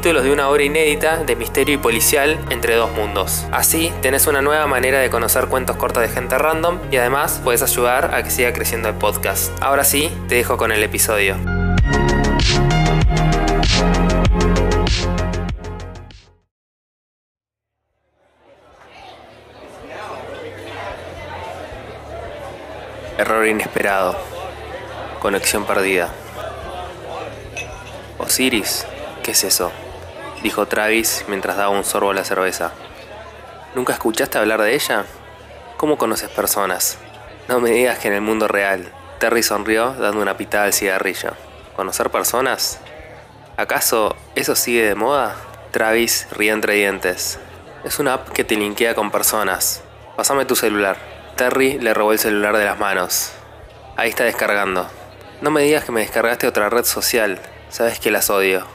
capítulos 0.00 0.24
de 0.24 0.32
una 0.32 0.48
obra 0.48 0.62
inédita 0.62 1.24
de 1.24 1.36
misterio 1.36 1.74
y 1.74 1.76
policial 1.76 2.38
entre 2.48 2.74
dos 2.74 2.90
mundos. 2.90 3.46
Así, 3.52 3.92
tenés 4.00 4.26
una 4.26 4.40
nueva 4.40 4.66
manera 4.66 4.98
de 4.98 5.10
conocer 5.10 5.48
cuentos 5.48 5.76
cortos 5.76 6.02
de 6.02 6.08
gente 6.08 6.38
random 6.38 6.78
y 6.90 6.96
además 6.96 7.38
puedes 7.44 7.60
ayudar 7.60 8.14
a 8.14 8.22
que 8.22 8.30
siga 8.30 8.50
creciendo 8.54 8.88
el 8.88 8.94
podcast. 8.94 9.52
Ahora 9.60 9.84
sí, 9.84 10.10
te 10.26 10.36
dejo 10.36 10.56
con 10.56 10.72
el 10.72 10.82
episodio. 10.82 11.36
Error 23.18 23.46
inesperado. 23.46 24.16
Conexión 25.20 25.66
perdida. 25.66 26.08
Osiris, 28.16 28.86
¿qué 29.22 29.32
es 29.32 29.44
eso? 29.44 29.70
Dijo 30.42 30.66
Travis 30.66 31.24
mientras 31.28 31.56
daba 31.56 31.70
un 31.70 31.84
sorbo 31.84 32.10
a 32.10 32.14
la 32.14 32.24
cerveza. 32.24 32.72
¿Nunca 33.74 33.92
escuchaste 33.92 34.38
hablar 34.38 34.62
de 34.62 34.74
ella? 34.74 35.04
¿Cómo 35.76 35.96
conoces 35.96 36.28
personas? 36.28 36.98
No 37.48 37.60
me 37.60 37.70
digas 37.70 37.98
que 37.98 38.08
en 38.08 38.14
el 38.14 38.20
mundo 38.20 38.48
real. 38.48 38.92
Terry 39.18 39.42
sonrió 39.42 39.92
dando 39.92 40.20
una 40.20 40.36
pitada 40.36 40.64
al 40.64 40.72
cigarrillo. 40.72 41.30
¿Conocer 41.76 42.10
personas? 42.10 42.80
¿Acaso 43.56 44.16
eso 44.34 44.54
sigue 44.56 44.86
de 44.86 44.94
moda? 44.94 45.36
Travis 45.70 46.26
ríe 46.32 46.50
entre 46.50 46.74
dientes. 46.74 47.38
Es 47.84 47.98
una 47.98 48.14
app 48.14 48.30
que 48.30 48.44
te 48.44 48.56
linkea 48.56 48.94
con 48.94 49.10
personas. 49.10 49.82
Pásame 50.16 50.44
tu 50.44 50.56
celular. 50.56 50.96
Terry 51.36 51.78
le 51.78 51.94
robó 51.94 52.12
el 52.12 52.18
celular 52.18 52.56
de 52.56 52.64
las 52.64 52.78
manos. 52.78 53.32
Ahí 53.96 54.10
está 54.10 54.24
descargando. 54.24 54.86
No 55.40 55.50
me 55.50 55.62
digas 55.62 55.84
que 55.84 55.92
me 55.92 56.00
descargaste 56.00 56.46
otra 56.46 56.68
red 56.68 56.84
social. 56.84 57.40
Sabes 57.68 57.98
que 57.98 58.10
las 58.10 58.30
odio. 58.30 58.66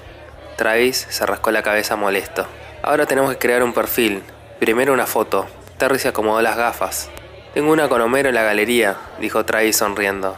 Travis 0.56 1.08
se 1.09 1.25
rascó 1.25 1.52
la 1.52 1.64
cabeza 1.64 1.98
molesto. 1.98 2.48
Ahora 2.81 3.06
tenemos 3.06 3.31
que 3.31 3.38
crear 3.38 3.61
un 3.64 3.73
perfil. 3.73 4.23
Primero 4.59 4.94
una 4.94 5.06
foto. 5.06 5.47
Terry 5.78 6.00
se 6.00 6.08
acomodó 6.08 6.42
las 6.42 6.56
gafas. 6.56 7.09
Tengo 7.53 7.72
una 7.72 7.89
con 7.89 8.00
Homero 8.00 8.30
en 8.30 8.36
la 8.36 8.44
galería, 8.44 8.95
dijo 9.20 9.44
Travis 9.44 9.78
sonriendo. 9.78 10.38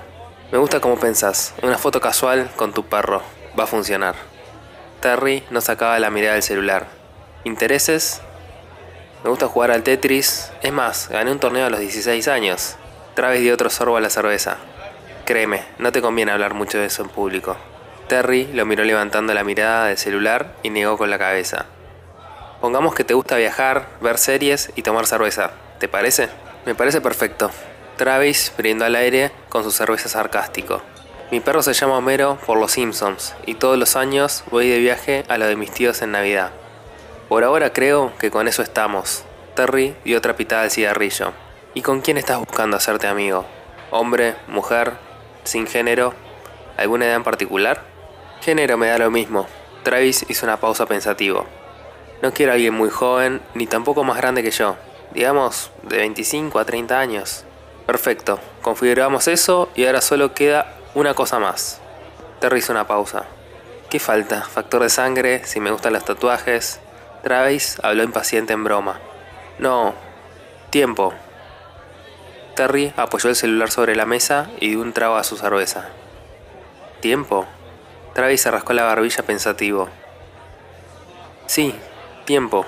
Me 0.52 0.58
gusta 0.58 0.80
cómo 0.80 1.00
pensás. 1.00 1.54
Una 1.62 1.78
foto 1.78 2.02
casual 2.02 2.50
con 2.56 2.74
tu 2.74 2.86
perro. 2.86 3.22
Va 3.60 3.66
a 3.66 3.68
funcionar. 3.68 4.16
Terry 5.02 5.44
no 5.52 5.62
sacaba 5.62 6.00
la 6.00 6.10
mirada 6.10 6.34
del 6.34 6.44
celular. 6.44 6.88
¿Intereses? 7.44 8.22
Me 9.24 9.30
gusta 9.30 9.48
jugar 9.48 9.70
al 9.70 9.84
Tetris. 9.84 10.52
Es 10.62 10.72
más, 10.74 11.10
gané 11.10 11.32
un 11.32 11.40
torneo 11.40 11.66
a 11.66 11.70
los 11.70 11.80
16 11.80 12.28
años. 12.28 12.76
Travis 13.14 13.42
dio 13.42 13.54
otro 13.54 13.70
sorbo 13.70 13.98
a 13.98 14.02
la 14.02 14.10
cerveza. 14.10 14.58
Créeme, 15.26 15.64
no 15.78 15.92
te 15.92 16.02
conviene 16.02 16.32
hablar 16.32 16.54
mucho 16.56 16.80
de 16.80 16.86
eso 16.86 17.04
en 17.04 17.10
público. 17.10 17.58
Terry 18.08 18.48
lo 18.54 18.66
miró 18.66 18.86
levantando 18.86 19.34
la 19.34 19.44
mirada 19.44 19.88
del 19.88 19.98
celular 19.98 20.54
y 20.64 20.70
negó 20.70 20.98
con 20.98 21.10
la 21.10 21.18
cabeza. 21.18 21.66
Pongamos 22.62 22.96
que 22.96 23.04
te 23.04 23.14
gusta 23.14 23.36
viajar, 23.36 23.88
ver 24.02 24.18
series 24.18 24.72
y 24.76 24.82
tomar 24.82 25.06
cerveza. 25.06 25.52
¿Te 25.80 25.90
parece? 25.90 26.30
Me 26.66 26.74
parece 26.74 27.02
perfecto. 27.02 27.52
Travis 27.98 28.54
brindó 28.58 28.86
al 28.86 28.96
aire 28.96 29.32
con 29.50 29.64
su 29.64 29.72
cerveza 29.72 30.08
sarcástico. 30.08 30.82
Mi 31.32 31.42
perro 31.42 31.62
se 31.62 31.74
llama 31.74 31.98
Homero 31.98 32.38
por 32.46 32.58
los 32.58 32.72
Simpsons 32.72 33.36
y 33.46 33.56
todos 33.56 33.78
los 33.78 33.98
años 33.98 34.46
voy 34.50 34.70
de 34.70 34.80
viaje 34.80 35.26
a 35.28 35.38
lo 35.38 35.46
de 35.46 35.58
mis 35.58 35.72
tíos 35.72 36.02
en 36.02 36.14
Navidad. 36.14 36.52
Por 37.28 37.44
ahora 37.44 37.74
creo 37.74 38.14
que 38.18 38.32
con 38.32 38.48
eso 38.48 38.62
estamos. 38.64 39.26
Terry 39.54 39.96
dio 40.06 40.18
otra 40.18 40.38
pitada 40.38 40.62
al 40.62 40.72
cigarrillo. 40.72 41.34
¿Y 41.74 41.82
con 41.82 42.00
quién 42.00 42.18
estás 42.18 42.40
buscando 42.40 42.78
hacerte 42.78 43.08
amigo? 43.08 43.46
¿Hombre? 43.92 44.36
¿Mujer? 44.48 44.94
¿Sin 45.44 45.68
género? 45.68 46.14
¿Alguna 46.78 47.06
idea 47.06 47.16
en 47.16 47.24
particular? 47.24 47.97
Género 48.42 48.78
me 48.78 48.88
da 48.88 48.98
lo 48.98 49.12
mismo. 49.12 49.48
Travis 49.84 50.26
hizo 50.30 50.46
una 50.46 50.58
pausa 50.58 50.86
pensativo. 50.86 51.46
No 52.22 52.34
quiero 52.34 52.52
a 52.52 52.56
alguien 52.56 52.74
muy 52.74 52.90
joven, 52.90 53.42
ni 53.54 53.68
tampoco 53.68 54.04
más 54.04 54.18
grande 54.18 54.44
que 54.44 54.52
yo. 54.52 54.76
Digamos, 55.14 55.72
de 55.84 55.98
25 55.98 56.60
a 56.60 56.66
30 56.66 57.00
años. 57.00 57.46
Perfecto, 57.86 58.40
configuramos 58.62 59.28
eso 59.28 59.70
y 59.76 59.86
ahora 59.86 60.02
solo 60.02 60.34
queda 60.34 60.76
una 60.94 61.14
cosa 61.14 61.40
más. 61.40 61.80
Terry 62.40 62.60
hizo 62.60 62.74
una 62.74 62.88
pausa. 62.88 63.26
¿Qué 63.90 64.00
falta? 64.00 64.42
¿Factor 64.42 64.84
de 64.84 64.90
sangre? 64.90 65.46
¿Si 65.46 65.60
me 65.60 65.72
gustan 65.72 65.94
los 65.94 66.04
tatuajes? 66.04 66.82
Travis 67.24 67.78
habló 67.84 68.04
impaciente 68.04 68.54
en 68.54 68.64
broma. 68.64 69.00
No, 69.60 69.94
tiempo. 70.70 71.14
Terry 72.56 72.92
apoyó 72.98 73.30
el 73.30 73.36
celular 73.36 73.72
sobre 73.72 73.96
la 73.96 74.06
mesa 74.06 74.50
y 74.60 74.70
dio 74.70 74.82
un 74.82 74.92
trago 74.92 75.16
a 75.16 75.24
su 75.24 75.38
cerveza. 75.38 75.90
¿Tiempo? 77.00 77.46
Travis 78.18 78.42
se 78.42 78.50
rascó 78.50 78.74
la 78.74 78.84
barbilla 78.84 79.24
pensativo. 79.24 79.90
Sí, 81.46 81.76
tiempo. 82.26 82.66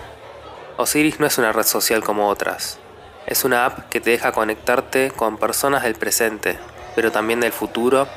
Osiris 0.77 1.19
no 1.19 1.25
es 1.25 1.39
una 1.39 1.51
red 1.51 1.63
social 1.63 2.03
como 2.03 2.27
otras. 2.29 2.77
Es 3.25 3.43
una 3.43 3.65
app 3.65 3.89
que 3.89 3.99
te 3.99 4.11
deja 4.11 4.31
conectarte 4.31 5.09
con 5.09 5.37
personas 5.39 5.81
del 5.81 5.95
presente, 5.95 6.59
pero 6.95 7.11
también 7.11 7.39
del 7.39 7.51
futuro 7.51 8.07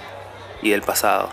y 0.61 0.73
del 0.73 0.83
pasado. 0.83 1.31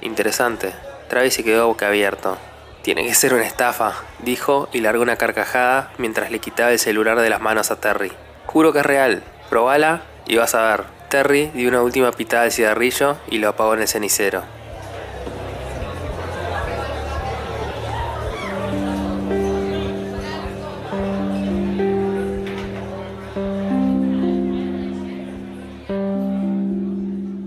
Interesante. 0.00 0.72
Travis 1.10 1.34
se 1.34 1.44
quedó 1.44 1.66
boquiabierto. 1.66 2.38
Tiene 2.80 3.04
que 3.04 3.14
ser 3.14 3.34
una 3.34 3.44
estafa, 3.44 3.92
dijo 4.20 4.70
y 4.72 4.80
largó 4.80 5.02
una 5.02 5.16
carcajada 5.16 5.92
mientras 5.98 6.30
le 6.30 6.38
quitaba 6.38 6.70
el 6.70 6.78
celular 6.78 7.20
de 7.20 7.28
las 7.28 7.42
manos 7.42 7.70
a 7.70 7.78
Terry. 7.78 8.12
Juro 8.46 8.72
que 8.72 8.78
es 8.78 8.86
real. 8.86 9.22
Probala 9.50 10.04
y 10.26 10.36
vas 10.36 10.54
a 10.54 10.70
ver. 10.70 10.84
Terry 11.10 11.50
dio 11.52 11.68
una 11.68 11.82
última 11.82 12.12
pitada 12.12 12.44
al 12.44 12.52
cigarrillo 12.52 13.18
y 13.28 13.40
lo 13.40 13.50
apagó 13.50 13.74
en 13.74 13.82
el 13.82 13.88
cenicero. 13.88 14.61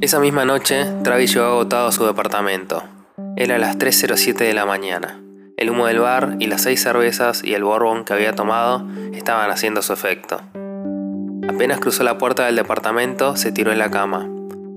Esa 0.05 0.19
misma 0.19 0.45
noche, 0.45 0.85
Travis 1.03 1.33
llegó 1.33 1.47
agotado 1.47 1.87
a 1.87 1.91
su 1.91 2.05
departamento. 2.05 2.83
Era 3.35 3.57
las 3.57 3.79
3.07 3.79 4.37
de 4.37 4.53
la 4.53 4.63
mañana. 4.63 5.19
El 5.57 5.71
humo 5.71 5.87
del 5.87 5.97
bar 5.97 6.35
y 6.37 6.45
las 6.45 6.61
seis 6.61 6.83
cervezas 6.83 7.43
y 7.43 7.55
el 7.55 7.63
borbón 7.63 8.05
que 8.05 8.13
había 8.13 8.35
tomado 8.35 8.87
estaban 9.15 9.49
haciendo 9.49 9.81
su 9.81 9.93
efecto. 9.93 10.43
Apenas 11.49 11.79
cruzó 11.79 12.03
la 12.03 12.19
puerta 12.19 12.45
del 12.45 12.55
departamento, 12.55 13.35
se 13.35 13.51
tiró 13.51 13.71
en 13.71 13.79
la 13.79 13.89
cama. 13.89 14.29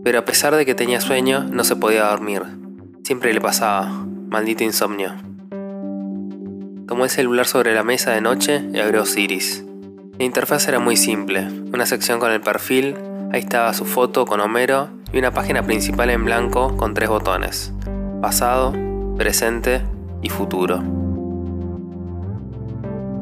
Pero 0.02 0.18
a 0.18 0.24
pesar 0.24 0.56
de 0.56 0.64
que 0.64 0.74
tenía 0.74 1.02
sueño, 1.02 1.44
no 1.44 1.62
se 1.62 1.76
podía 1.76 2.06
dormir. 2.06 2.44
Siempre 3.04 3.34
le 3.34 3.42
pasaba. 3.42 3.84
Maldito 4.30 4.64
insomnio. 4.64 5.12
Tomó 6.86 7.04
el 7.04 7.10
celular 7.10 7.46
sobre 7.46 7.74
la 7.74 7.84
mesa 7.84 8.12
de 8.12 8.22
noche 8.22 8.64
y 8.72 8.78
abrió 8.78 9.04
Siris. 9.04 9.62
La 10.18 10.24
interfaz 10.24 10.68
era 10.68 10.78
muy 10.78 10.96
simple. 10.96 11.46
Una 11.74 11.84
sección 11.84 12.18
con 12.18 12.32
el 12.32 12.40
perfil, 12.40 12.96
ahí 13.32 13.40
estaba 13.40 13.72
su 13.74 13.84
foto 13.84 14.26
con 14.26 14.40
Homero 14.40 14.88
y 15.12 15.18
una 15.18 15.32
página 15.32 15.62
principal 15.62 16.10
en 16.10 16.24
blanco 16.24 16.76
con 16.76 16.94
tres 16.94 17.08
botones, 17.08 17.72
pasado, 18.20 18.74
presente 19.16 19.82
y 20.22 20.28
futuro. 20.28 20.82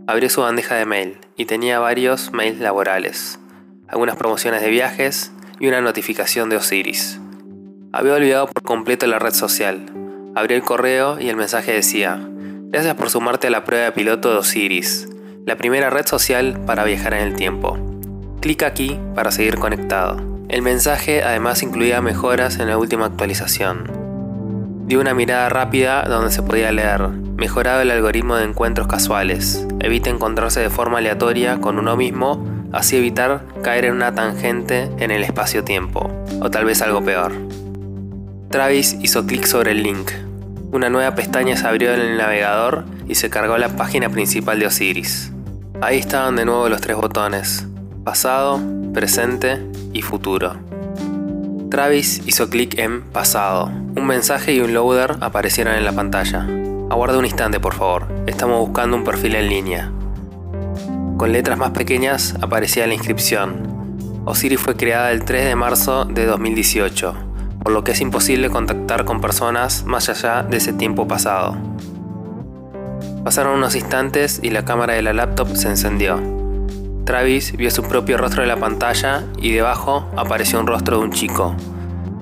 Abrió 0.08 0.28
su 0.28 0.40
bandeja 0.40 0.74
de 0.74 0.84
mail 0.84 1.19
y 1.36 1.44
tenía 1.44 1.78
varios 1.78 2.32
mails 2.32 2.58
laborales, 2.58 3.38
algunas 3.86 4.16
promociones 4.16 4.62
de 4.62 4.70
viajes 4.70 5.30
y 5.60 5.69
una 5.69 5.80
notificación 5.80 6.48
de 6.48 6.56
Osiris. 6.56 7.20
Había 7.92 8.14
olvidado 8.14 8.48
por 8.48 8.64
completo 8.64 9.06
la 9.06 9.20
red 9.20 9.32
social. 9.32 9.86
Abrió 10.34 10.56
el 10.56 10.64
correo 10.64 11.20
y 11.20 11.28
el 11.28 11.36
mensaje 11.36 11.72
decía, 11.72 12.18
Gracias 12.70 12.96
por 12.96 13.10
sumarte 13.10 13.46
a 13.46 13.50
la 13.50 13.62
prueba 13.62 13.84
de 13.84 13.92
piloto 13.92 14.32
de 14.32 14.38
Osiris, 14.38 15.08
la 15.46 15.54
primera 15.54 15.88
red 15.88 16.04
social 16.04 16.58
para 16.66 16.82
viajar 16.82 17.14
en 17.14 17.20
el 17.20 17.36
tiempo. 17.36 17.78
Clic 18.40 18.64
aquí 18.64 18.98
para 19.14 19.30
seguir 19.30 19.60
conectado. 19.60 20.31
El 20.52 20.60
mensaje 20.60 21.22
además 21.22 21.62
incluía 21.62 22.02
mejoras 22.02 22.58
en 22.58 22.69
la 22.69 22.76
última 22.76 23.06
actualización. 23.06 23.90
Dio 24.87 25.00
una 25.00 25.14
mirada 25.14 25.49
rápida 25.49 26.02
donde 26.02 26.31
se 26.31 26.43
podía 26.43 26.70
leer, 26.72 27.08
mejorado 27.08 27.81
el 27.81 27.90
algoritmo 27.90 28.37
de 28.37 28.44
encuentros 28.44 28.87
casuales, 28.87 29.66
evita 29.81 30.10
encontrarse 30.10 30.60
de 30.60 30.69
forma 30.69 30.99
aleatoria 30.99 31.58
con 31.58 31.78
uno 31.78 31.96
mismo 31.96 32.46
así 32.70 32.99
evitar 32.99 33.46
caer 33.62 33.87
en 33.87 33.94
una 33.94 34.14
tangente 34.14 34.90
en 34.99 35.10
el 35.10 35.22
espacio-tiempo, 35.22 36.10
o 36.43 36.50
tal 36.50 36.66
vez 36.66 36.82
algo 36.82 37.02
peor. 37.02 37.32
Travis 38.50 38.99
hizo 39.00 39.25
clic 39.25 39.46
sobre 39.46 39.70
el 39.70 39.82
link. 39.82 40.10
Una 40.70 40.90
nueva 40.90 41.14
pestaña 41.14 41.56
se 41.56 41.66
abrió 41.66 41.94
en 41.94 42.00
el 42.00 42.19
navegador 42.19 42.84
y 43.08 43.14
se 43.14 43.31
cargó 43.31 43.56
la 43.56 43.70
página 43.70 44.10
principal 44.10 44.58
de 44.58 44.66
Osiris. 44.66 45.32
Ahí 45.81 45.99
estaban 45.99 46.37
de 46.37 46.44
nuevo 46.44 46.69
los 46.69 46.82
tres 46.82 46.99
botones, 46.99 47.66
pasado, 48.04 48.60
presente 48.93 49.72
y 49.92 50.02
futuro. 50.02 50.56
Travis 51.70 52.22
hizo 52.26 52.50
clic 52.50 52.78
en 52.78 53.02
pasado. 53.02 53.70
Un 53.96 54.06
mensaje 54.06 54.52
y 54.52 54.60
un 54.60 54.74
loader 54.74 55.16
aparecieron 55.20 55.74
en 55.74 55.84
la 55.84 55.92
pantalla. 55.92 56.46
Aguarda 56.90 57.16
un 57.16 57.24
instante, 57.24 57.60
por 57.60 57.72
favor. 57.72 58.06
Estamos 58.26 58.60
buscando 58.60 58.96
un 58.96 59.04
perfil 59.04 59.34
en 59.36 59.48
línea. 59.48 59.90
Con 61.16 61.32
letras 61.32 61.56
más 61.56 61.70
pequeñas 61.70 62.34
aparecía 62.42 62.86
la 62.86 62.94
inscripción. 62.94 64.20
Osiris 64.26 64.60
fue 64.60 64.76
creada 64.76 65.12
el 65.12 65.24
3 65.24 65.46
de 65.46 65.56
marzo 65.56 66.04
de 66.04 66.26
2018, 66.26 67.14
por 67.62 67.72
lo 67.72 67.84
que 67.84 67.92
es 67.92 68.00
imposible 68.00 68.50
contactar 68.50 69.04
con 69.04 69.20
personas 69.20 69.84
más 69.84 70.08
allá 70.08 70.42
de 70.42 70.58
ese 70.58 70.72
tiempo 70.72 71.08
pasado. 71.08 71.56
Pasaron 73.24 73.56
unos 73.56 73.76
instantes 73.76 74.40
y 74.42 74.50
la 74.50 74.64
cámara 74.64 74.94
de 74.94 75.02
la 75.02 75.12
laptop 75.12 75.54
se 75.54 75.68
encendió. 75.68 76.41
Travis 77.04 77.52
vio 77.56 77.70
su 77.70 77.82
propio 77.82 78.16
rostro 78.16 78.43
en 78.43 78.49
la 78.49 78.56
pantalla 78.56 79.25
y 79.37 79.52
debajo 79.52 80.08
apareció 80.16 80.58
un 80.60 80.66
rostro 80.66 80.96
de 80.99 81.04
un 81.04 81.10
chico. 81.10 81.54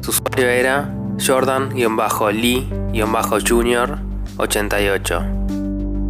Su 0.00 0.10
usuario 0.10 0.48
era 0.48 0.92
Jordan-Lee-Junior 1.24 3.98
88. 4.38 5.22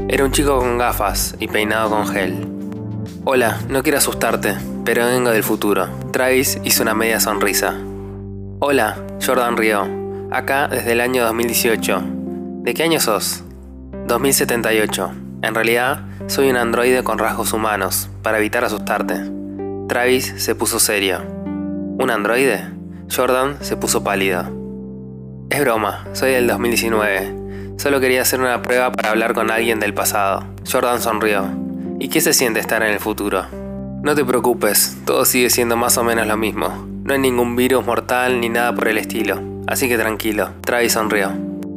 Era 0.08 0.25
un 0.25 0.32
chico 0.32 0.58
con 0.58 0.78
gafas 0.78 1.37
y 1.40 1.49
peinado 1.49 1.90
con 1.90 2.06
gel. 2.06 2.46
Hola, 3.25 3.58
no 3.69 3.82
quiero 3.82 3.99
asustarte, 3.99 4.55
pero 4.84 5.05
vengo 5.06 5.31
del 5.31 5.43
futuro. 5.43 5.88
Travis 6.12 6.61
hizo 6.64 6.82
una 6.82 6.94
media 6.94 7.19
sonrisa. 7.19 7.75
Hola, 8.61 8.96
Jordan 9.25 9.56
Río. 9.56 9.88
Acá 10.31 10.69
desde 10.69 10.93
el 10.93 11.00
año 11.00 11.25
2018. 11.25 12.02
¿De 12.62 12.75
qué 12.75 12.84
año 12.84 13.00
sos? 13.00 13.43
2078. 14.06 15.30
En 15.42 15.54
realidad, 15.54 16.02
soy 16.26 16.50
un 16.50 16.56
androide 16.56 17.02
con 17.02 17.19
rasgos 17.19 17.52
humanos, 17.54 18.10
para 18.22 18.38
evitar 18.38 18.64
asustarte. 18.64 19.20
Travis 19.88 20.34
se 20.37 20.54
puso 20.54 20.78
serio. 20.78 21.22
¿Un 21.98 22.10
androide? 22.10 22.69
Jordan 23.14 23.56
se 23.60 23.76
puso 23.76 24.04
pálido. 24.04 24.44
Es 25.48 25.60
broma, 25.60 26.06
soy 26.12 26.32
del 26.32 26.46
2019. 26.46 27.75
Solo 27.78 28.00
quería 28.00 28.22
hacer 28.22 28.40
una 28.40 28.60
prueba 28.60 28.92
para 28.92 29.10
hablar 29.10 29.32
con 29.32 29.50
alguien 29.50 29.81
del 29.81 29.94
pasado. 29.94 30.44
Jordan 30.70 31.00
sonrió. 31.00 31.46
¿Y 31.98 32.08
qué 32.08 32.20
se 32.20 32.34
siente 32.34 32.60
estar 32.60 32.82
en 32.82 32.93
el 32.93 33.00
futuro? 33.00 33.46
No 34.02 34.14
te 34.14 34.25
preocupes, 34.25 34.98
todo 35.06 35.25
sigue 35.25 35.48
siendo 35.48 35.76
más 35.76 35.96
o 35.96 36.04
menos 36.04 36.26
lo 36.26 36.36
mismo. 36.36 36.86
No 37.04 37.14
hay 37.14 37.19
ningún 37.19 37.56
virus 37.56 37.84
mortal 37.84 38.40
ni 38.40 38.50
nada 38.50 38.75
por 38.75 38.88
el 38.88 38.98
estilo. 38.98 39.40
Así 39.66 39.88
que 39.88 39.96
tranquilo, 39.96 40.50
Travis 40.60 40.93
sonrió. 40.93 41.31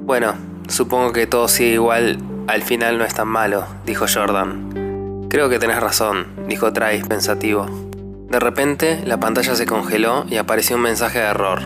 Bueno, 0.03 0.33
supongo 0.67 1.13
que 1.13 1.27
todo 1.27 1.47
sigue 1.47 1.73
igual, 1.73 2.17
al 2.47 2.61
final 2.63 2.97
no 2.97 3.05
es 3.05 3.13
tan 3.13 3.27
malo, 3.27 3.65
dijo 3.85 4.05
Jordan. 4.11 5.27
Creo 5.29 5.49
que 5.49 5.59
tenés 5.59 5.79
razón, 5.79 6.27
dijo 6.47 6.73
Travis 6.73 7.07
pensativo. 7.07 7.67
De 8.29 8.39
repente, 8.39 9.01
la 9.05 9.19
pantalla 9.19 9.55
se 9.55 9.65
congeló 9.65 10.25
y 10.27 10.37
apareció 10.37 10.75
un 10.75 10.81
mensaje 10.81 11.19
de 11.19 11.25
error. 11.25 11.61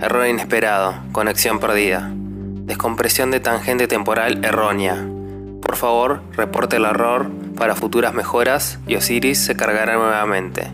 Error 0.00 0.26
inesperado, 0.26 0.94
conexión 1.12 1.60
perdida. 1.60 2.10
Descompresión 2.12 3.30
de 3.30 3.40
tangente 3.40 3.88
temporal 3.88 4.44
errónea. 4.44 5.06
Por 5.62 5.76
favor, 5.76 6.20
reporte 6.36 6.76
el 6.76 6.84
error 6.84 7.30
para 7.56 7.74
futuras 7.74 8.14
mejoras 8.14 8.78
y 8.86 8.96
Osiris 8.96 9.38
se 9.38 9.56
cargará 9.56 9.96
nuevamente. 9.96 10.70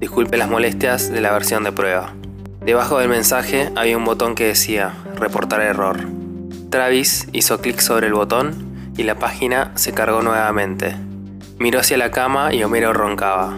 Disculpe 0.00 0.36
las 0.36 0.50
molestias 0.50 1.10
de 1.10 1.20
la 1.20 1.32
versión 1.32 1.64
de 1.64 1.72
prueba. 1.72 2.12
Debajo 2.64 2.98
del 2.98 3.08
mensaje 3.08 3.70
había 3.74 3.96
un 3.96 4.04
botón 4.04 4.34
que 4.34 4.46
decía 4.46 4.92
reportar 5.16 5.62
error. 5.62 5.98
Travis 6.70 7.26
hizo 7.32 7.60
clic 7.60 7.80
sobre 7.80 8.08
el 8.08 8.12
botón 8.12 8.67
y 8.98 9.04
la 9.04 9.14
página 9.14 9.70
se 9.76 9.94
cargó 9.94 10.20
nuevamente. 10.20 10.96
Miró 11.58 11.78
hacia 11.78 11.96
la 11.96 12.10
cama 12.10 12.52
y 12.52 12.64
Homero 12.64 12.92
roncaba. 12.92 13.56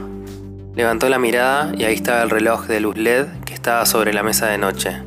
Levantó 0.76 1.08
la 1.08 1.18
mirada 1.18 1.72
y 1.76 1.84
ahí 1.84 1.94
estaba 1.94 2.22
el 2.22 2.30
reloj 2.30 2.66
de 2.66 2.78
luz 2.78 2.96
LED 2.96 3.26
que 3.46 3.54
estaba 3.54 3.86
sobre 3.86 4.12
la 4.12 4.22
mesa 4.22 4.46
de 4.46 4.58
noche. 4.58 5.02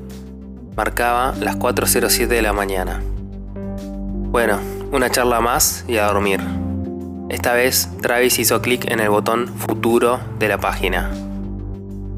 Marcaba 0.76 1.36
las 1.40 1.58
4.07 1.58 2.28
de 2.28 2.42
la 2.42 2.52
mañana. 2.52 3.02
Bueno, 4.32 4.60
una 4.92 5.12
charla 5.12 5.40
más 5.40 5.86
y 5.88 5.98
a 5.98 6.08
dormir. 6.08 6.42
Esta 7.30 7.54
vez 7.54 7.90
Travis 8.02 8.40
hizo 8.40 8.62
clic 8.62 8.90
en 8.92 9.00
el 9.00 9.10
botón 9.10 9.48
Futuro 9.48 10.20
de 10.40 10.48
la 10.48 10.58
página. 10.58 11.12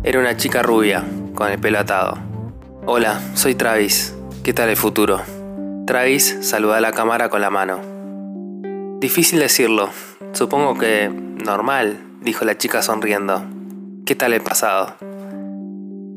Era 0.03 0.19
una 0.19 0.37
chica 0.37 0.65
rubia, 0.65 1.05
con 1.37 1.53
el 1.53 1.61
pelo 1.61 1.79
atado. 1.79 2.19
Hola, 2.85 3.21
soy 3.35 3.55
Travis. 3.55 4.13
¿Qué 4.43 4.53
tal 4.53 4.71
el 4.71 4.77
futuro? 4.77 5.21
Travis 5.87 6.37
saluda 6.41 6.79
a 6.79 6.81
la 6.81 6.91
cámara 6.91 7.29
con 7.29 7.41
la 7.41 7.51
mano. 7.51 7.81
Difícil 8.99 9.39
decirlo. 9.39 9.89
Supongo 10.33 10.77
que 10.77 11.09
normal, 11.09 12.01
dijo 12.23 12.45
la 12.45 12.59
chica 12.59 12.83
sonriendo. 12.83 13.55
¿Qué 14.07 14.15
tal 14.15 14.33
el 14.33 14.41
pasado? 14.41 14.95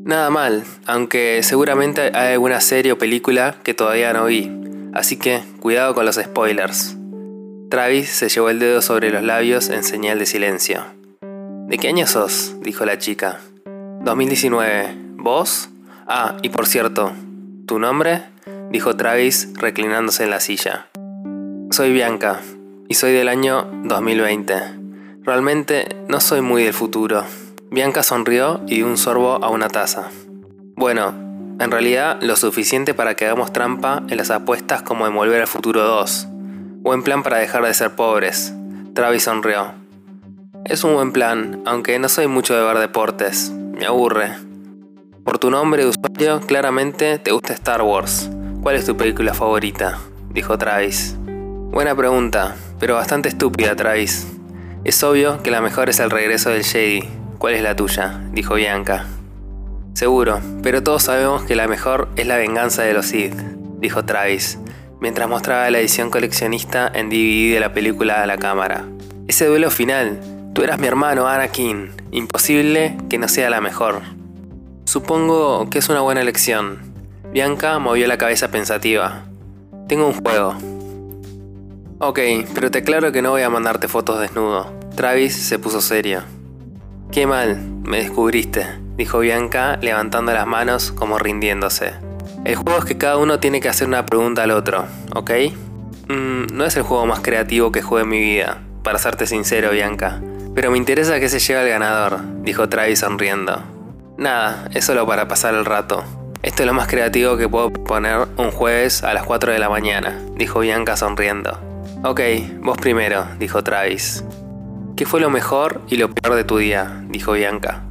Nada 0.04 0.30
mal, 0.30 0.62
aunque 0.86 1.42
seguramente 1.42 2.12
hay 2.14 2.34
alguna 2.34 2.60
serie 2.60 2.92
o 2.92 2.98
película 2.98 3.56
que 3.64 3.74
todavía 3.74 4.12
no 4.12 4.26
vi, 4.26 4.48
así 4.94 5.16
que 5.16 5.42
cuidado 5.58 5.92
con 5.92 6.06
los 6.06 6.14
spoilers. 6.14 6.96
Travis 7.68 8.08
se 8.08 8.28
llevó 8.28 8.48
el 8.48 8.60
dedo 8.60 8.80
sobre 8.80 9.10
los 9.10 9.24
labios 9.24 9.70
en 9.70 9.82
señal 9.82 10.20
de 10.20 10.26
silencio. 10.26 10.84
¿De 11.66 11.78
qué 11.78 11.88
año 11.88 12.06
sos? 12.06 12.54
dijo 12.60 12.84
la 12.84 12.96
chica. 12.98 13.40
2019. 14.04 14.94
¿Vos? 15.16 15.68
Ah, 16.06 16.36
y 16.42 16.50
por 16.50 16.68
cierto, 16.68 17.10
¿tu 17.66 17.80
nombre? 17.80 18.22
dijo 18.70 18.94
Travis 18.94 19.48
reclinándose 19.54 20.22
en 20.22 20.30
la 20.30 20.38
silla. 20.38 20.86
Soy 21.72 21.92
Bianca 21.92 22.40
y 22.88 22.94
soy 22.94 23.10
del 23.14 23.26
año 23.26 23.68
2020. 23.82 24.54
Realmente 25.24 25.88
no 26.08 26.20
soy 26.20 26.40
muy 26.40 26.62
del 26.62 26.72
futuro. 26.72 27.24
Bianca 27.72 28.02
sonrió 28.02 28.60
y 28.66 28.76
dio 28.76 28.86
un 28.86 28.96
sorbo 28.96 29.44
a 29.44 29.48
una 29.48 29.68
taza. 29.68 30.10
Bueno, 30.74 31.28
En 31.60 31.70
realidad, 31.70 32.16
lo 32.22 32.36
suficiente 32.36 32.94
para 32.94 33.14
que 33.16 33.26
hagamos 33.26 33.52
trampa 33.52 34.02
en 34.08 34.16
las 34.16 34.30
apuestas 34.30 34.80
como 34.80 35.06
en 35.06 35.14
Volver 35.14 35.42
al 35.42 35.46
Futuro 35.46 35.82
2. 35.82 36.26
Buen 36.80 37.02
plan 37.02 37.22
para 37.22 37.36
dejar 37.36 37.62
de 37.62 37.74
ser 37.74 37.94
pobres. 37.94 38.54
Travis 38.94 39.24
sonrió. 39.24 39.74
Es 40.64 40.84
un 40.84 40.94
buen 40.94 41.12
plan, 41.12 41.60
aunque 41.66 41.98
no 41.98 42.08
soy 42.08 42.28
mucho 42.28 42.56
de 42.56 42.64
ver 42.64 42.78
deportes. 42.78 43.50
Me 43.50 43.84
aburre. 43.84 44.38
Por 45.22 45.38
tu 45.38 45.50
nombre 45.50 45.82
de 45.82 45.90
usuario, 45.90 46.40
claramente 46.40 47.18
te 47.18 47.30
gusta 47.30 47.52
Star 47.52 47.82
Wars. 47.82 48.30
¿Cuál 48.62 48.76
es 48.76 48.86
tu 48.86 48.96
película 48.96 49.34
favorita? 49.34 49.98
Dijo 50.30 50.56
Travis. 50.56 51.14
Buena 51.26 51.94
pregunta, 51.94 52.56
pero 52.78 52.94
bastante 52.94 53.28
estúpida, 53.28 53.76
Travis. 53.76 54.26
Es 54.84 55.04
obvio 55.04 55.42
que 55.42 55.50
la 55.50 55.60
mejor 55.60 55.90
es 55.90 56.00
el 56.00 56.08
regreso 56.08 56.48
del 56.48 56.64
Jedi. 56.64 57.19
¿Cuál 57.40 57.54
es 57.54 57.62
la 57.62 57.74
tuya? 57.74 58.20
Dijo 58.32 58.56
Bianca. 58.56 59.06
Seguro, 59.94 60.42
pero 60.62 60.82
todos 60.82 61.04
sabemos 61.04 61.42
que 61.44 61.56
la 61.56 61.68
mejor 61.68 62.10
es 62.16 62.26
la 62.26 62.36
venganza 62.36 62.82
de 62.82 62.92
los 62.92 63.06
Sith, 63.06 63.34
dijo 63.80 64.04
Travis, 64.04 64.58
mientras 65.00 65.26
mostraba 65.26 65.70
la 65.70 65.78
edición 65.78 66.10
coleccionista 66.10 66.92
en 66.92 67.08
DVD 67.08 67.54
de 67.54 67.60
la 67.60 67.72
película 67.72 68.22
a 68.22 68.26
la 68.26 68.36
cámara. 68.36 68.84
Ese 69.26 69.46
duelo 69.46 69.70
final, 69.70 70.20
tú 70.52 70.64
eras 70.64 70.78
mi 70.78 70.86
hermano 70.86 71.28
Anakin, 71.28 71.92
imposible 72.10 72.98
que 73.08 73.16
no 73.16 73.26
sea 73.26 73.48
la 73.48 73.62
mejor. 73.62 74.02
Supongo 74.84 75.70
que 75.70 75.78
es 75.78 75.88
una 75.88 76.02
buena 76.02 76.20
elección. 76.20 76.92
Bianca 77.32 77.78
movió 77.78 78.06
la 78.06 78.18
cabeza 78.18 78.50
pensativa. 78.50 79.22
Tengo 79.88 80.06
un 80.06 80.12
juego. 80.12 80.58
Ok, 82.00 82.20
pero 82.52 82.70
te 82.70 82.80
aclaro 82.80 83.12
que 83.12 83.22
no 83.22 83.30
voy 83.30 83.40
a 83.40 83.48
mandarte 83.48 83.88
fotos 83.88 84.20
desnudo. 84.20 84.78
Travis 84.94 85.34
se 85.34 85.58
puso 85.58 85.80
serio. 85.80 86.22
Qué 87.12 87.26
mal, 87.26 87.58
me 87.82 87.96
descubriste, 87.98 88.64
dijo 88.96 89.18
Bianca 89.18 89.78
levantando 89.82 90.32
las 90.32 90.46
manos 90.46 90.92
como 90.92 91.18
rindiéndose. 91.18 91.94
El 92.44 92.54
juego 92.54 92.78
es 92.78 92.84
que 92.84 92.98
cada 92.98 93.16
uno 93.16 93.40
tiene 93.40 93.60
que 93.60 93.68
hacer 93.68 93.88
una 93.88 94.06
pregunta 94.06 94.44
al 94.44 94.52
otro, 94.52 94.84
¿ok? 95.16 95.30
Mm, 96.06 96.56
no 96.56 96.64
es 96.64 96.76
el 96.76 96.84
juego 96.84 97.06
más 97.06 97.18
creativo 97.18 97.72
que 97.72 97.82
jugué 97.82 98.02
en 98.02 98.10
mi 98.10 98.20
vida, 98.20 98.58
para 98.84 99.00
serte 99.00 99.26
sincero, 99.26 99.72
Bianca. 99.72 100.20
Pero 100.54 100.70
me 100.70 100.78
interesa 100.78 101.18
que 101.18 101.28
se 101.28 101.40
lleve 101.40 101.64
el 101.64 101.70
ganador, 101.70 102.20
dijo 102.42 102.68
Travis 102.68 103.00
sonriendo. 103.00 103.60
Nada, 104.16 104.68
es 104.72 104.84
solo 104.84 105.04
para 105.04 105.26
pasar 105.26 105.54
el 105.54 105.64
rato. 105.64 106.04
Esto 106.44 106.62
es 106.62 106.66
lo 106.68 106.74
más 106.74 106.86
creativo 106.86 107.36
que 107.36 107.48
puedo 107.48 107.72
poner 107.72 108.28
un 108.36 108.52
jueves 108.52 109.02
a 109.02 109.14
las 109.14 109.24
4 109.24 109.50
de 109.50 109.58
la 109.58 109.68
mañana, 109.68 110.16
dijo 110.36 110.60
Bianca 110.60 110.96
sonriendo. 110.96 111.58
Ok, 112.04 112.20
vos 112.60 112.78
primero, 112.78 113.26
dijo 113.40 113.64
Travis. 113.64 114.22
¿Qué 115.00 115.06
fue 115.06 115.22
lo 115.22 115.30
mejor 115.30 115.80
y 115.88 115.96
lo 115.96 116.10
peor 116.10 116.36
de 116.36 116.44
tu 116.44 116.58
día? 116.58 117.02
dijo 117.08 117.32
Bianca. 117.32 117.84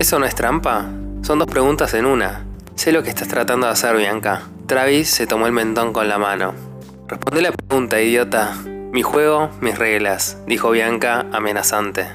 ¿Eso 0.00 0.18
no 0.18 0.26
es 0.26 0.34
trampa? 0.34 0.90
Son 1.22 1.38
dos 1.38 1.46
preguntas 1.46 1.94
en 1.94 2.06
una. 2.06 2.44
Sé 2.74 2.90
lo 2.90 3.04
que 3.04 3.08
estás 3.08 3.28
tratando 3.28 3.68
de 3.68 3.72
hacer, 3.72 3.96
Bianca. 3.96 4.42
Travis 4.66 5.08
se 5.08 5.28
tomó 5.28 5.46
el 5.46 5.52
mentón 5.52 5.92
con 5.92 6.08
la 6.08 6.18
mano. 6.18 6.54
Responde 7.06 7.42
la 7.42 7.52
pregunta, 7.52 8.00
idiota. 8.00 8.56
Mi 8.66 9.02
juego, 9.02 9.50
mis 9.60 9.78
reglas, 9.78 10.38
dijo 10.48 10.72
Bianca 10.72 11.24
amenazante. 11.30 12.08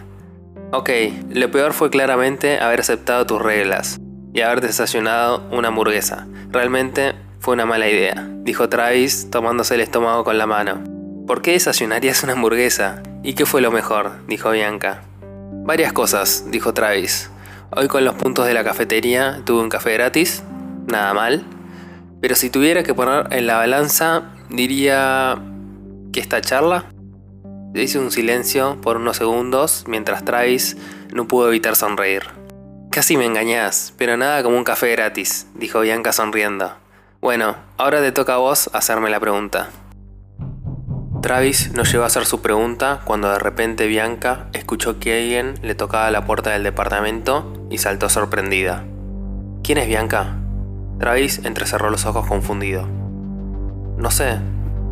Ok, 0.74 0.90
lo 1.30 1.50
peor 1.50 1.72
fue 1.72 1.90
claramente 1.90 2.60
haber 2.60 2.82
aceptado 2.82 3.26
tus 3.26 3.42
reglas 3.42 4.02
y 4.34 4.42
haber 4.42 4.60
desayunado 4.60 5.48
una 5.50 5.70
hamburguesa. 5.70 6.28
Realmente 6.52 7.16
fue 7.40 7.54
una 7.54 7.66
mala 7.66 7.88
idea, 7.88 8.28
dijo 8.42 8.68
Travis 8.68 9.30
tomándose 9.32 9.76
el 9.76 9.80
estómago 9.80 10.26
con 10.26 10.38
la 10.38 10.46
mano. 10.46 10.84
¿Por 11.26 11.42
qué 11.42 11.54
desayunarías 11.54 12.22
una 12.24 12.34
hamburguesa? 12.34 13.02
¿Y 13.26 13.34
qué 13.34 13.48
fue 13.48 13.60
lo 13.60 13.72
mejor? 13.72 14.12
dijo 14.28 14.52
Bianca. 14.52 15.02
Varias 15.66 15.94
cosas, 15.94 16.46
dijo 16.52 16.76
Travis. 16.76 17.32
Hoy 17.72 17.88
con 17.88 18.06
los 18.06 18.14
puntos 18.14 18.46
de 18.46 18.54
la 18.54 18.64
cafetería 18.64 19.42
tuve 19.46 19.64
un 19.64 19.70
café 19.70 19.94
gratis, 19.94 20.44
nada 20.86 21.12
mal. 21.16 21.44
Pero 22.22 22.36
si 22.36 22.52
tuviera 22.52 22.84
que 22.84 22.94
poner 22.94 23.26
en 23.32 23.48
la 23.48 23.56
balanza, 23.56 24.26
diría 24.52 25.42
que 26.14 26.20
esta 26.20 26.40
charla. 26.42 26.86
Se 27.74 27.82
hizo 27.82 28.00
un 28.00 28.12
silencio 28.12 28.80
por 28.80 28.98
unos 28.98 29.18
segundos 29.18 29.86
mientras 29.88 30.24
Travis 30.24 30.78
no 31.12 31.28
pudo 31.28 31.48
evitar 31.48 31.76
sonreír. 31.76 32.26
Casi 32.92 33.18
me 33.18 33.26
engañás, 33.26 33.96
pero 33.98 34.18
nada 34.18 34.44
como 34.44 34.56
un 34.56 34.64
café 34.64 34.92
gratis, 34.92 35.48
dijo 35.56 35.80
Bianca 35.80 36.14
sonriendo. 36.14 36.74
Bueno, 37.22 37.56
ahora 37.78 38.02
te 38.02 38.12
toca 38.12 38.36
a 38.36 38.38
vos 38.38 38.70
hacerme 38.72 39.10
la 39.10 39.20
pregunta. 39.20 39.72
Travis 41.26 41.72
no 41.74 41.82
llegó 41.82 42.04
a 42.04 42.06
hacer 42.06 42.28
su 42.28 42.44
pregunta 42.44 43.02
cuando 43.04 43.32
de 43.32 43.40
repente 43.40 43.88
Bianca 43.88 44.46
escuchó 44.54 45.00
que 45.00 45.24
alguien 45.24 45.56
le 45.64 45.74
tocaba 45.74 46.12
la 46.12 46.24
puerta 46.24 46.52
del 46.52 46.62
departamento 46.62 47.52
y 47.72 47.80
saltó 47.80 48.10
sorprendida. 48.10 48.84
¿Quién 49.64 49.80
es 49.80 49.88
Bianca? 49.88 50.36
Travis 51.00 51.42
entrecerró 51.44 51.90
los 51.90 52.06
ojos 52.06 52.28
confundido. 52.28 52.88
No 53.98 54.12
sé, 54.12 54.38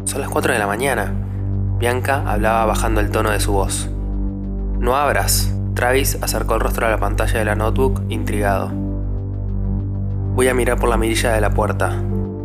son 0.06 0.22
las 0.22 0.30
4 0.32 0.54
de 0.54 0.58
la 0.58 0.66
mañana. 0.66 1.14
Bianca 1.78 2.24
hablaba 2.26 2.66
bajando 2.66 3.00
el 3.00 3.12
tono 3.12 3.30
de 3.30 3.40
su 3.40 3.52
voz. 3.52 3.92
No 4.80 4.96
abras. 4.96 5.54
Travis 5.76 6.18
acercó 6.20 6.56
el 6.56 6.62
rostro 6.62 6.88
a 6.88 6.90
la 6.90 6.98
pantalla 6.98 7.38
de 7.38 7.46
la 7.46 7.54
notebook, 7.54 8.02
intrigado. 8.10 8.72
Voy 10.34 10.48
a 10.48 10.56
mirar 10.56 10.80
por 10.80 10.90
la 10.90 10.98
mirilla 10.98 11.32
de 11.34 11.42
la 11.42 11.52
puerta. 11.52 11.96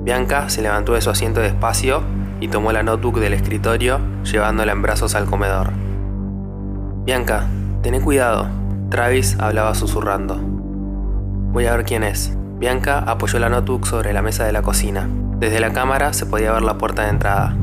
Bianca 0.03 0.51
se 0.51 0.61
levantó 0.61 0.93
de 0.93 1.01
su 1.01 1.09
asiento 1.09 1.41
despacio 1.41 2.03
y 2.41 2.49
tomó 2.49 2.73
la 2.73 2.83
notebook 2.83 3.19
del 3.19 3.35
escritorio, 3.35 4.01
llevándola 4.25 4.73
en 4.73 4.83
brazos 4.83 5.15
al 5.15 5.27
comedor. 5.27 5.73
Bianca, 7.05 7.47
ten 7.83 8.01
cuidado. 8.01 8.49
Travis 8.91 9.37
hablaba 9.39 9.75
susurrando. 9.75 10.39
Voy 11.53 11.67
a 11.67 11.77
ver 11.77 11.85
quién 11.85 12.05
es. 12.05 12.37
Bianca 12.59 12.99
apoyó 12.99 13.39
la 13.39 13.49
notebook 13.49 13.87
sobre 13.87 14.13
la 14.13 14.23
mesa 14.23 14.45
de 14.45 14.53
la 14.53 14.63
cocina. 14.63 15.09
Desde 15.39 15.61
la 15.61 15.73
cámara 15.73 16.13
se 16.13 16.27
podía 16.27 16.53
ver 16.53 16.63
la 16.63 16.79
puerta 16.79 17.05
de 17.05 17.11
entrada. 17.11 17.57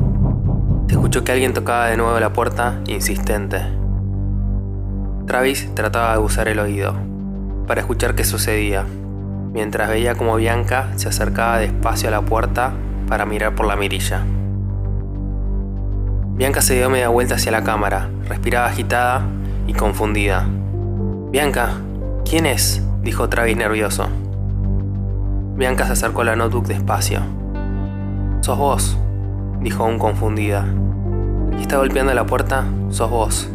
Se 0.88 0.94
escuchó 0.94 1.24
que 1.24 1.32
alguien 1.32 1.52
tocaba 1.52 1.86
de 1.86 1.96
nuevo 1.96 2.18
la 2.18 2.32
puerta, 2.32 2.80
insistente. 2.86 3.60
Travis 5.26 5.74
trataba 5.74 6.12
de 6.12 6.18
usar 6.18 6.48
el 6.48 6.60
oído, 6.60 6.94
para 7.66 7.80
escuchar 7.80 8.14
qué 8.14 8.24
sucedía, 8.24 8.84
mientras 9.52 9.88
veía 9.88 10.14
como 10.14 10.36
Bianca 10.36 10.90
se 10.96 11.08
acercaba 11.08 11.58
despacio 11.58 12.08
a 12.08 12.12
la 12.12 12.22
puerta 12.22 12.72
para 13.08 13.26
mirar 13.26 13.54
por 13.54 13.66
la 13.66 13.74
mirilla. 13.74 14.24
Bianca 16.36 16.60
se 16.60 16.74
dio 16.74 16.90
media 16.90 17.08
vuelta 17.08 17.36
hacia 17.36 17.50
la 17.50 17.64
cámara, 17.64 18.10
respiraba 18.28 18.66
agitada 18.66 19.22
y 19.66 19.72
confundida. 19.72 20.46
Bianca, 21.30 21.70
¿quién 22.28 22.44
es? 22.44 22.82
dijo 23.02 23.30
Travis 23.30 23.56
nervioso. 23.56 24.06
Bianca 25.56 25.86
se 25.86 25.92
acercó 25.92 26.20
a 26.20 26.24
la 26.24 26.36
notebook 26.36 26.66
despacio. 26.66 27.20
Sos 28.42 28.58
vos, 28.58 28.98
dijo 29.62 29.84
aún 29.84 29.98
confundida. 29.98 30.66
¿Y 31.58 31.62
está 31.62 31.78
golpeando 31.78 32.12
la 32.12 32.26
puerta? 32.26 32.66
Sos 32.90 33.08
vos. 33.08 33.48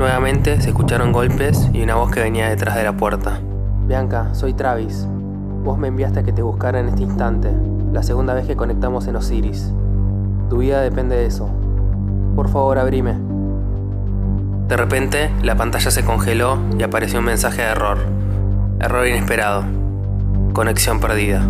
Nuevamente 0.00 0.60
se 0.60 0.70
escucharon 0.70 1.12
golpes 1.12 1.70
y 1.72 1.82
una 1.82 1.94
voz 1.94 2.10
que 2.10 2.18
venía 2.18 2.48
detrás 2.48 2.74
de 2.74 2.82
la 2.82 2.96
puerta. 2.96 3.38
Bianca, 3.86 4.34
soy 4.34 4.52
Travis. 4.52 5.06
Vos 5.62 5.78
me 5.78 5.86
enviaste 5.86 6.18
a 6.18 6.22
que 6.24 6.32
te 6.32 6.42
buscara 6.42 6.80
en 6.80 6.88
este 6.88 7.04
instante, 7.04 7.52
la 7.92 8.02
segunda 8.02 8.34
vez 8.34 8.48
que 8.48 8.56
conectamos 8.56 9.06
en 9.06 9.14
Osiris. 9.14 9.72
Tu 10.50 10.58
vida 10.58 10.80
depende 10.80 11.14
de 11.14 11.26
eso. 11.26 11.48
Por 12.38 12.48
favor, 12.48 12.78
abrime. 12.78 13.16
De 14.68 14.76
repente, 14.76 15.32
la 15.42 15.56
pantalla 15.56 15.90
se 15.90 16.04
congeló 16.04 16.56
y 16.78 16.84
apareció 16.84 17.18
un 17.18 17.24
mensaje 17.24 17.62
de 17.62 17.68
error. 17.68 17.98
Error 18.78 19.08
inesperado. 19.08 19.64
Conexión 20.52 21.00
perdida. 21.00 21.42